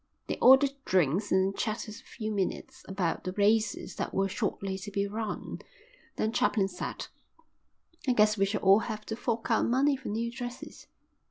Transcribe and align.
They 0.25 0.39
ordered 0.41 0.73
drinks 0.83 1.31
and 1.31 1.55
chatted 1.55 1.93
a 1.93 1.97
few 2.03 2.31
minutes 2.31 2.83
about 2.87 3.23
the 3.23 3.33
races 3.33 3.97
that 3.97 4.15
were 4.15 4.27
shortly 4.27 4.79
to 4.79 4.89
be 4.89 5.05
run. 5.07 5.59
Then 6.15 6.31
Chaplain 6.31 6.69
said: 6.69 7.05
"I 8.07 8.13
guess 8.13 8.35
we 8.35 8.45
shall 8.45 8.61
all 8.61 8.79
have 8.89 9.05
to 9.05 9.15
fork 9.15 9.51
out 9.51 9.67
money 9.67 9.95
for 9.95 10.07
new 10.09 10.31
dresses." 10.31 10.87